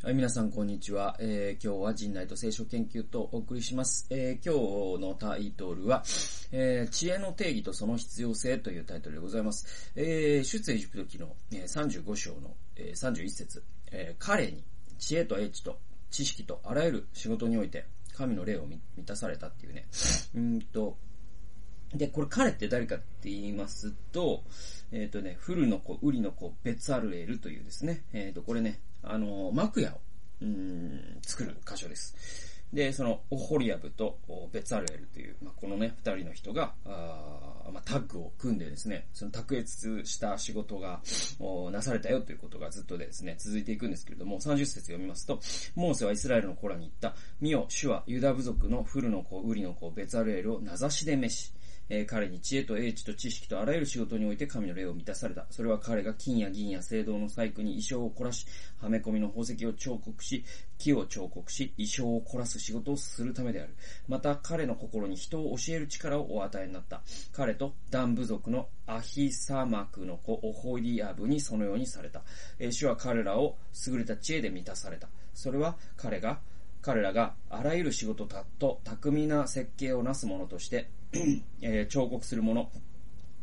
[0.00, 1.16] はい、皆さんこんにちは。
[1.18, 4.06] えー、今日は人内と聖書研究とお送りします。
[4.10, 6.04] えー、今日のタイトルは、
[6.52, 9.92] えー、知恵の定義とその必要性というタイトルでございます。
[9.96, 14.62] えー、出エジプト記の、えー、35章の、えー、31節、えー、彼に
[15.00, 15.80] 知恵と英知と
[16.12, 17.84] 知識とあらゆる仕事において
[18.16, 19.88] 神の霊を満たされたっていうね。
[20.36, 20.96] うんと、
[21.94, 24.42] で、これ彼って誰かって言いますと、
[24.92, 30.00] えっ、とね、フルの子、ウリの子、ベツアルエルというですね、えっ、と、これね、あの、幕屋を、
[30.42, 32.58] うん、作る箇所です。
[32.72, 34.18] で、その、オホリアブと
[34.52, 41.00] ベツアルエルという、まあ、このね、二人の人が、あまあ、タッグを組んでですね、その卓越した仕事が
[41.72, 45.40] なされたよということがずっとですね、続いていくんですけれども、30節読みますと、
[45.76, 51.52] モーセはイスラエルの子らに言った、見よ、主はユダ部族のフルの子、ウリの子、ベツアルエルを名指しで召し、
[51.88, 55.46] えー、彼に知恵と英知と知識とあらゆる仕事において神の霊を満たされた。
[55.50, 58.46] それは彼が金や銀や青銅の細工に衣装を凝らし、
[58.80, 60.44] はめ込みの宝石を彫刻し、
[60.78, 63.74] 木を彫刻し、衣装を凝らす仕事をするためである。
[64.06, 67.02] また彼の心に人を教える力をお与えになった。
[67.32, 72.22] 彼とダン部族のアヒサマクの子オホリアブにそのようにされた。
[72.58, 75.08] えー、主は彼らを優れた知恵で満たされた。
[75.34, 76.40] それは彼が
[76.82, 78.26] 彼らがあらゆる仕事
[78.58, 80.88] と巧みな設計をなすものとして、
[81.60, 82.70] えー、彫刻するもの、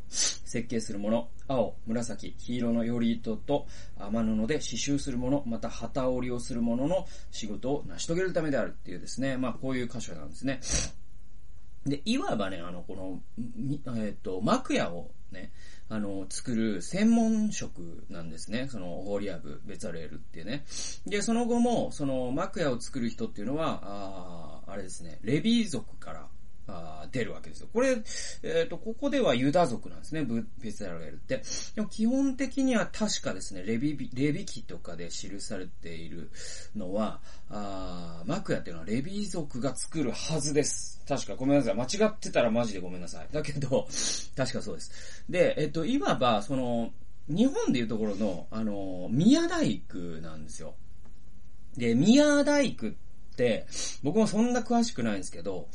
[0.08, 10.60] 設計するもの、青、紫、黄色のより糸と天布で刺繍するもの、また旗織りをするものの仕事を成し遂げるためであるっていうですね、まあこういう箇所なんですね。
[11.86, 13.22] で、いわばね、あの、この、
[13.96, 15.52] えっ、ー、と、幕屋をね、
[15.88, 18.68] あの、作る専門職なんですね。
[18.72, 20.66] その、ホーリアブ、ベツァレールっていうね。
[21.06, 26.28] で、その後も、その、幕屋を作る人っていうのは、ああれですね、レビー族から、
[26.68, 27.68] あ出るわけですよ。
[27.72, 30.26] これ、えっ、ー、と、ここではユダ族なんですね、
[30.60, 31.44] ベツァレールって。
[31.76, 36.32] でも基本的には確かですね、レビ、レビ記とかで記されている
[36.76, 41.02] のは、あマクヤっていうのはレビー族が作るはずです。
[41.08, 41.76] 確か、ごめんなさい。
[41.76, 43.28] 間違ってたらマジでごめんなさい。
[43.32, 43.88] だけど、
[44.36, 45.24] 確かそうです。
[45.30, 46.92] で、えっ、と、いわば、その、
[47.28, 50.76] 日本でいうところの、あの、宮大工なんですよ。
[51.78, 52.92] で、宮大工っ
[53.36, 53.68] て、
[54.04, 55.70] 僕もそんな詳しくないんですけど、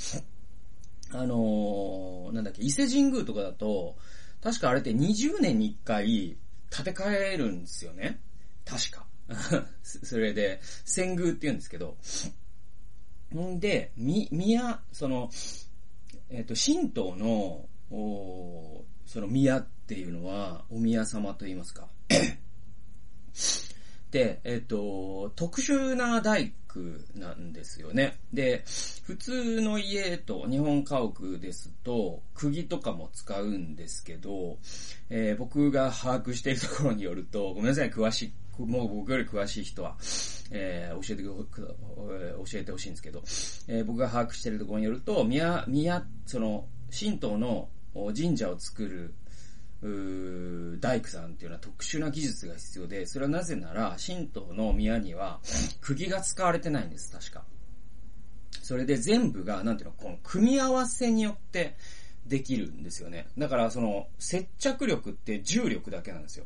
[1.12, 3.96] あの、なんだっけ、伊勢神宮とかだと、
[4.42, 6.36] 確かあれって20年に1回
[6.70, 8.20] 建て替えるんですよね。
[8.64, 9.06] 確か。
[9.82, 11.96] それで、遷宮って言うんですけど。
[13.34, 15.30] んで、み、宮、その、
[16.28, 21.88] えっ、ー、と、神道の、おその宮っていうのは、お宮様と言いますか。
[24.10, 26.80] で、えっ、ー、と、特殊な大工
[27.14, 28.18] なんですよね。
[28.32, 28.64] で、
[29.02, 34.58] 普通の家と日本家屋ですと、釘とかも使うんですけど、
[35.08, 38.32] えー、僕が把握しているところによると、ごめんなさい、詳しい、
[38.66, 39.96] もう僕より詳しい人は、
[40.50, 41.76] えー、教えてく、
[42.50, 43.22] 教えてほしいんですけど、
[43.68, 46.66] えー、僕が把握しているところによると、宮、宮、その、
[46.98, 49.14] 神道の神社を作る
[50.80, 55.40] 大工さんっていうのは特殊な技術が必要で、それはなぜなら、神道の宮には、
[55.80, 57.44] 釘が使われてないんです、確か。
[58.62, 61.76] それで全部が、なんていうの、この組み合わせによって
[62.26, 63.26] できるんですよね。
[63.38, 66.44] だから、その、接着力って重力だけなんですよ。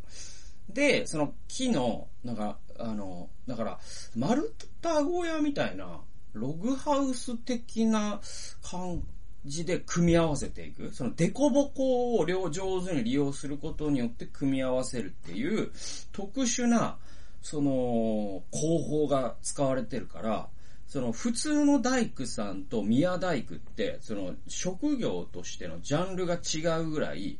[0.68, 3.78] で、その木の、なんか、あの、だから、
[4.16, 4.42] 丸
[4.82, 6.00] 太小屋みたいな、
[6.32, 8.20] ログハウス的な
[8.62, 9.02] 感
[9.44, 10.92] じで組み合わせていく。
[10.92, 15.70] そのデコボコを両上手に利用することによって組み合わせるっていう
[16.12, 16.98] 特殊な、
[17.42, 20.48] その、工法が使われてるから、
[20.86, 27.38] その普通の大工さんと宮大工って、その職業としてのジャンルが違うぐらい、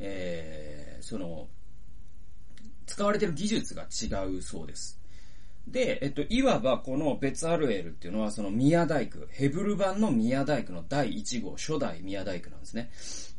[0.00, 1.48] えー、その、
[2.90, 4.98] 使われてる技術が違うそうです。
[5.68, 12.90] で、えっと、いわばこのベツアルエルっていうのはその宮大工、ヘブル版の宮大工の第1号、初代宮大工なんですね。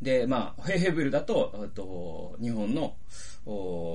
[0.02, 2.96] で、まあ、ヘブルだと、えっと、日本の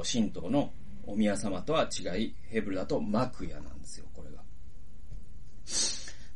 [0.04, 0.70] 神道の
[1.06, 4.42] お宮様とは違い、ヘブルだと幕屋なんですよ、これが。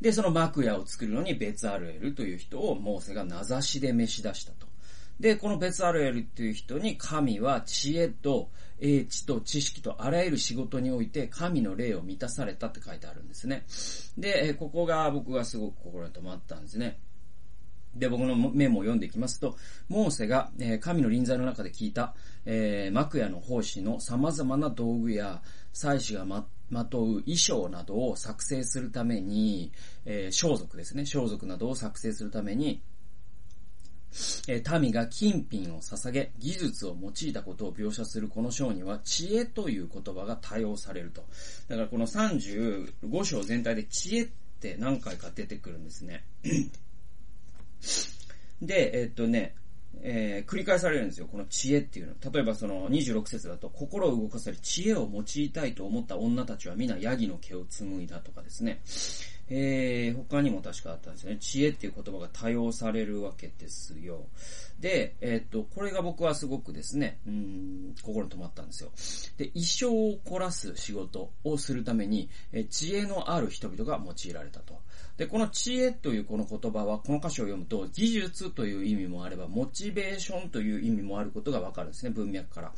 [0.01, 4.65] で、その幕屋を作るのにベツアルエルという人をモーセが名指しで召し出したと。
[5.19, 8.49] で、このベツアルエルっていう人に神は知恵と
[8.81, 13.65] 英知と知識とあらゆる仕事において神の霊を満たされたって書いてあるんですね。
[14.17, 16.99] で、ここが僕がすごく心に留まったんですね。
[17.95, 19.55] で、僕のメモを読んでいきますと、
[19.89, 25.41] モーセが、え、神の臨在の中で聞いた、えー、幕屋の奉仕の様々な道具や、
[25.73, 29.73] 祭司がま、まとう衣装などを作成するために、
[30.05, 32.81] えー、装束ですね、装束などを作成するために、
[34.47, 41.23] え、民が金品を捧げ、技術を用いたことを描写するこの章には、知恵という言葉が多用されると。
[41.67, 44.27] だからこの35章全体で知恵っ
[44.59, 46.23] て何回か出てくるんですね。
[48.61, 49.55] で、え、っとね、
[50.03, 51.27] えー、繰り返されるんですよ。
[51.27, 52.31] この知恵っていうの。
[52.31, 58.81] 例えばその26節だと、心を動かせる知恵を用いたいと思った女たちは皆ヤギの毛を紡いだとかですね。
[59.53, 61.37] えー、他にも確かあったんですよね。
[61.37, 64.27] 知恵っていう言葉が多用されるわけですよ。
[64.79, 68.91] で、えっ、と、これが僕はすごくですね、うん、心に留まったんですよ。
[69.37, 74.79] で、一生を凝らす仕事をするために、え知恵のある人々が用いられたと。
[75.17, 82.71] で、この知恵というこの言葉は、この歌詞を読むと、技術という意味もあれば、モチベーションという意味もあることがわかるんですね、文脈から。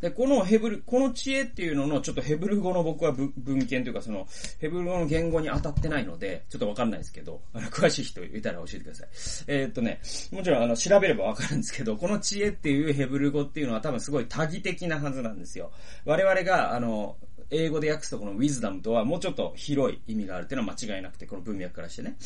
[0.00, 4.28] で、このヘブル、この知恵っていうのの、ちょっとヘブル語の僕は文献というか、その、
[4.60, 9.08] ヘブル語の言語に当たってないので、ちょっとわかんないですけど、あの、詳しい人いたら教えてください。
[9.48, 10.00] えー、っとね、
[10.30, 15.72] もちろん、あの、調べればわかるんですけど、この知恵っていうヘブル語っていうのは多分すごい多義的なはずなんですよ。
[16.04, 17.16] 我々が、あの、
[17.50, 22.16] 英語で訳すとこの wisdom とはもうちょっと広い意味があるっていうのは間違いなくて、この文脈からしてね。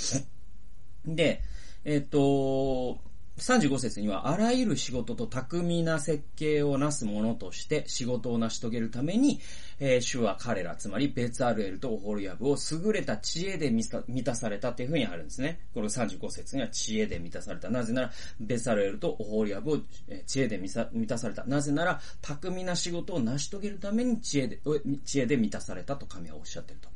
[1.07, 1.43] で、
[1.85, 2.99] えっ、と、
[3.43, 9.41] 35節には、あらゆる仕事と巧みな設計をなすものとして仕事を成し遂げるために、
[9.81, 15.61] えー、主は彼ら、つまりベツアルエルとオホルヤブを優れた知恵で満たされたっていうふうにあるんですね。
[15.75, 17.69] この35節には知恵で満たされた。
[17.69, 19.79] なぜなら、ベツアルエルとオホルヤブを
[20.27, 21.45] 知恵で満たされた。
[21.45, 24.61] なぜなら、巧みな仕事を成し遂げるために知恵で、
[25.05, 26.89] 知恵で満たされたと神はおっしゃってると。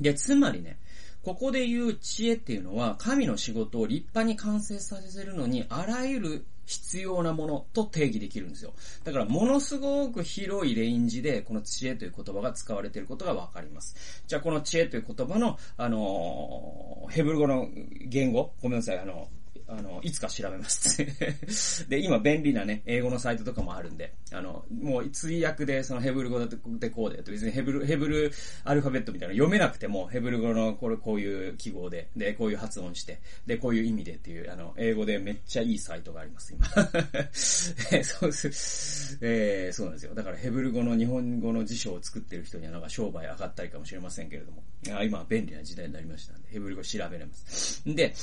[0.00, 0.78] で、つまりね、
[1.22, 8.72] ここで言う知恵っていうのは、神の仕事を立派に完成させるのに、あらゆる必要なものと定義できるんですよ。
[9.04, 14.22] だから、ものすごく広いレインジで、この知恵という言葉が使われていることがわかります。
[14.26, 17.68] じゃあ、この知恵という言葉の、あのヘブル語の
[18.06, 19.28] 言語、ごめんなさい、あの
[19.76, 28.32] あの、いつか調べます で、今便利なね、英語のサイトとかもあるんで、あの、もう通訳でそのヘブル語でこうで、別にヘブル、ヘブル
[28.64, 36.66] アルファベットみたいな読めなくても、ヘブル語のこれこういう記号で、で、こういう発音して、で、こういう意味でっていう、あの、英語でめっちゃいいサイトがあります、今。
[37.32, 39.18] そうです。
[39.20, 40.14] えー、そうなんですよ。
[40.14, 47.82] だからヘブル語の日本語の辞書を作ってる人にはなんか商売上がったりかもしれませんけれども、あ今は便利な時代になりましたんで、ヘブル語調べれます。
[47.86, 48.14] で、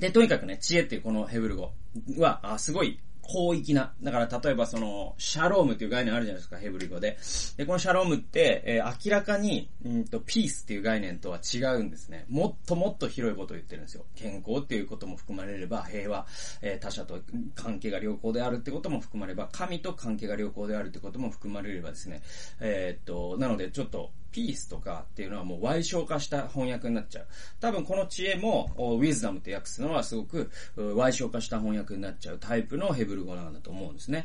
[0.00, 1.72] で、とにかくね、知恵っていうこのヘブル語
[2.18, 2.98] は、あすごい
[3.30, 3.92] 広域な。
[4.02, 7.16] だから例えばその、シャロームっていう概念あるじゃないですか、ヘブル語で。
[7.56, 12.26] で、このシャロームって、えー、明らかに、うんと、ピースっていう概念とは違うんですね。
[12.28, 14.04] もっともっと広いことを言ってるんですよ。
[14.16, 16.26] 健康っていうことも含まれれば、平和、
[16.60, 17.20] えー、他者と
[17.54, 22.22] 関係が良好であるってことも含まれば、神と関係が良好であるってことも含まれればですね。
[22.60, 27.26] えー、っと、なのでちょっと、ピースとかっていうのはもう歪償化した翻訳になっちゃう。
[27.60, 34.24] 多分この知恵も、ウィズダムって訳すのはすごく歪償化した翻訳になっちゃうタイプのヘブル語なんだと思うんですね。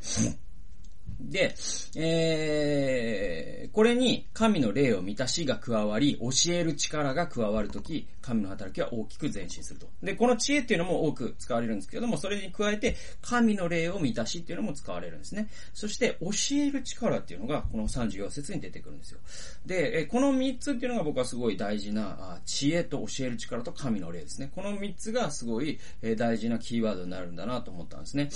[1.19, 1.55] で、
[1.95, 9.87] えー、これに神の霊を満たしが加わり、教える力が加わるとき、神の働きは大きく前進すると。
[10.03, 15.47] で、この知恵っていうのも多く使われるんですけれども、それに加えて、神の霊を満たしっていうのも使われるんですね。
[15.73, 19.19] そして、教える力っていうのが、この34節に出てくるんですよ。
[19.65, 24.51] で、この3つっていうのが僕はすごい大事な、知恵と教える力と神の霊ですね。
[24.53, 25.79] この3つがすごい
[26.17, 28.29] 大事なキーワードになるんだなと思ったんですね。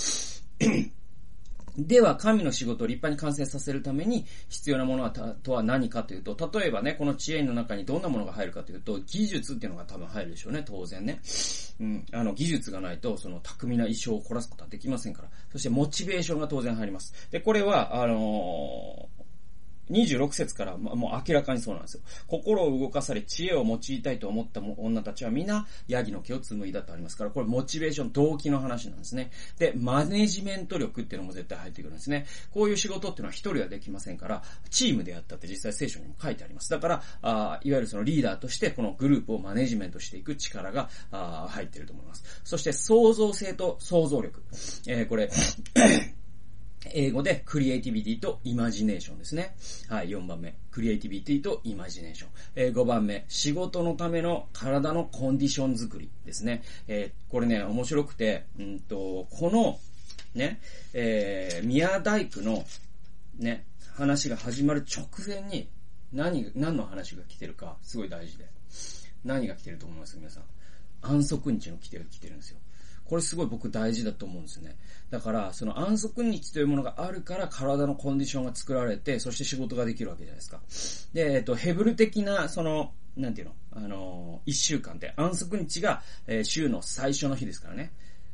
[1.77, 11.20] では、神の仕事を立派に完成させるために必要なものはとは何かというと、例えばね、この知恵の中にどんなものが入るかというと、技術っていうのが多分入るでしょうね、当然ね。
[11.79, 15.29] うん、あの、技術がないと、その巧みな衣装を凝らすことはできませんから。
[15.51, 17.13] そして、モチベーションが当然入ります。
[17.32, 19.18] で、これは、あのー
[19.89, 22.01] 26節から、ま、もう明らかにそうなんですよ。
[22.27, 29.31] 心を動かされ知恵を用いたいと思った女たちは皆、ヤギの毛を紡いだとありますから、これモチベーション、動機の話なんですね。
[29.58, 32.25] で、マネジメント力っていうのも絶対入ってくるんですね。
[32.51, 36.69] こういう仕事っていうのは一人はできませんから、チームでやったって実際聖書にも書いてあります。
[36.69, 42.24] だから、あいわゆるそのリーダーとしてこのグループをマネジメントしていく力があ入ってると思います。
[42.43, 44.43] そして創造性と想像力。
[44.88, 45.29] えー、これ
[46.93, 49.55] 英語でクリエイティビティとイマジネーションですね。
[49.89, 50.55] はい、4番目。
[50.71, 52.29] クリエイティビティとイマジネーション。
[52.55, 53.25] えー、5番目。
[53.27, 56.63] 仕事のための体のコンディション作りですね。
[56.88, 59.79] えー、これね、面白くて、うんと、この、
[60.36, 60.62] ね、
[60.93, 62.65] えー、宮大工の、
[63.38, 65.69] ね、話が始まる直前に、
[66.13, 68.45] 何、何の話が来てるか、すごい大事で。
[69.25, 70.43] 何が来てると思います皆さん？
[71.01, 72.57] 安息日の来てる、来てるんですよ。
[73.10, 74.75] これすごい僕大事だと思うんですね。
[75.10, 80.62] だから、その安息日というものがあるから体のコンディションが作られて、そして仕事ができるわけじゃないですか。
[81.13, 83.54] で、えっと、ヘブル的な、その、なんていうの？
[83.72, 87.92] あの、一週間って、安息日が、えー、週の最初の日ですからね。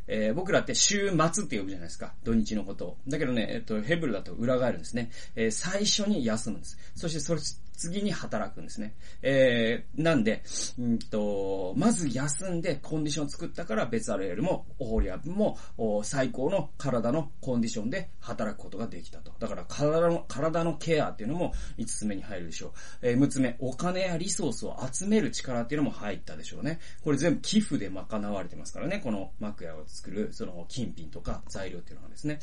[0.08, 2.14] えー、僕らって週末って呼ぶじゃないですか。
[2.24, 2.98] 土日のことを。
[3.08, 5.10] だけどね、えっと、ヘブルだと裏返るんですね。
[5.36, 6.78] えー、最初に休むんです。
[6.96, 7.42] そしてそれ、
[7.76, 8.96] 次に働くんですね。
[9.22, 10.44] えー、なんで、
[10.80, 15.58] うんと、まず休んでコンディション作ったからベツアレールもオホリアブも
[16.04, 19.34] 最高の体のコンディションで働くことができたと。
[19.40, 22.72] だから体の、体のケアっていうのも5つ目に入るでしょう。
[23.02, 26.80] えー、6つ目、お金やリソースを集める力っていうのも入ったでしょうね。
[27.04, 29.02] これ全部寄付で賄われてますからね。
[29.04, 32.40] この幕屋を作る、その金品とか材料っていうのはですね。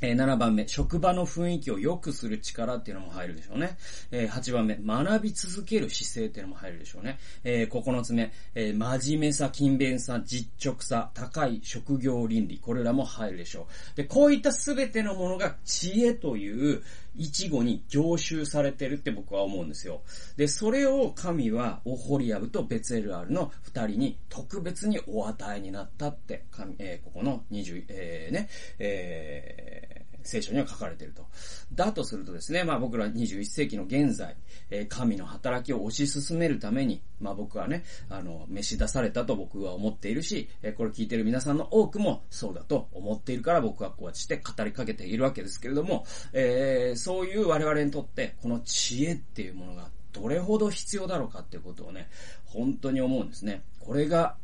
[0.00, 3.76] えー、7番目、職場の雰囲気を良くする力っていうのも入るでしょうね。
[4.10, 7.18] えー、8番目、学び続ける姿勢っていうのも入るでしょうね。
[7.44, 13.96] えー、9つ目、え真面目さ、勤勉さ、実直さ、高い職業倫理、これらも入るでしょう。
[13.96, 16.82] で、こういったすべてのものが知恵という
[17.18, 20.02] 一語に凝集されてるって僕は思うんですよ。
[20.36, 28.48] で、それを神はオホリアブとベツエルアルの二人に特別にお与えになったって、神えー、ここの20、えー、ね、
[28.78, 31.26] えー聖書には書かれていると。
[31.72, 34.36] だとするとですね、まあ僕ら21世紀の現在、
[34.70, 52.08] え神の働きを推し進めるために、まあ僕はね、あの、召し出されたと僕は思っているし、えこれ聞いている皆さんの多くもそうだと思っているから僕はこうやって語りかけているわけですけれども、えー、そういう我々にとって、この知恵っていうものがどれほど必要だろうかっていうことをね、
[52.44, 53.62] 本当に思うんですね。
[53.80, 54.36] これが、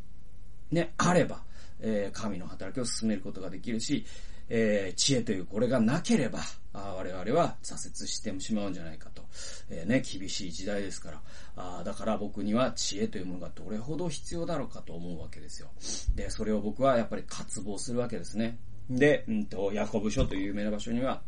[0.71, 1.43] ね、あれば、
[1.81, 4.05] えー、神の働きを進めることができるし、
[4.49, 6.41] えー、知恵というこれがなければ、
[6.73, 9.23] あ我々は挫折してしまうんじゃないかと。
[9.71, 11.21] えー、ね、厳しい時代ですから。
[11.57, 15.69] あだから僕には知恵というものがどれほど必要だろうかと思うわけですよ。
[16.15, 18.59] で、それを僕はやっぱり渇望するわけですね。
[18.91, 21.23] で、うんと、ヤコブ書という有名な場所には、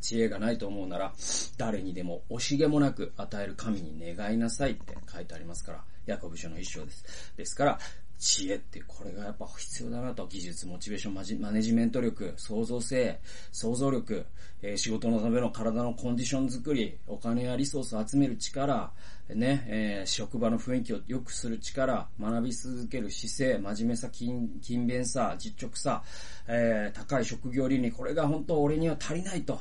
[0.00, 1.12] 知恵がないと思うなら、
[1.58, 7.04] 誰にでも惜しげもなく与える神に願いなさいって書いてありますから、ヤコブ書の一章です。
[7.36, 7.78] ですから、
[8.20, 10.26] 知恵って、これがやっぱ必要だなと。
[10.26, 13.18] 技術、モチベーション、マジマネジメント力、創造性、
[13.50, 14.26] 想像力、
[14.60, 18.92] えー、仕事のための体のコンディション作り、お金やリソースを集める力、
[19.30, 26.02] ね、えー、職場の雰囲気を良くする力、学び続ける姿勢、真面目さ、勤勤勉さ、実直さ、
[26.46, 29.58] えー、高い職業倫理、これが本当俺には足りないと。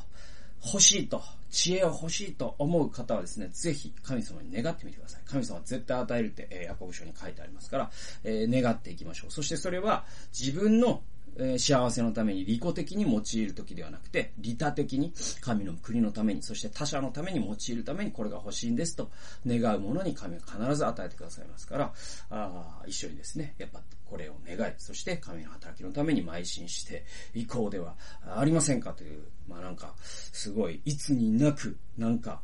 [0.66, 5.22] 欲しいと、知恵を欲しいと思う方はですね、ぜひ神様に願ってみてください。
[5.26, 7.92] 神様は絶対与えるって、えー、ヤコブ書に書いてありますから、
[8.24, 9.32] えー、願っていきましょう。
[9.32, 10.06] そしてそれは
[10.38, 11.02] 自分の
[11.40, 19.10] え幸せのために利己的に用いる時ではなくて、利他的に神の国のために、そして他者のために用いるためにこれが欲しいんですと
[19.48, 21.94] 願うものに神は必ず与えてくださいますから、
[22.30, 27.96] あ一緒にですね、やっぱこれを願い、そして神の働きのために邁進していこうでは
[28.36, 32.42] ありませんかという、まあなんか、すごい、いつになく、なんか、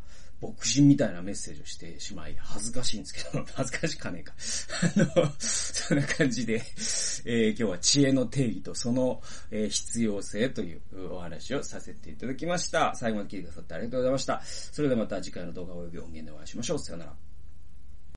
[0.48, 4.34] 牧人みたいなメッセージをしてしまい、恥ずかしいんですけど、 恥ずかしかねえか。
[5.16, 9.22] あの、 そんな感じで、えー、今日は知恵の定義とその、
[9.52, 12.96] えー、必要性というお話をさせていただきました。
[12.96, 14.42] 最後まで聞いてくださってありがとうございました。
[14.46, 16.80] それではまた次回の動画及び音源でお会いしましょう。
[16.80, 17.25] さよなら。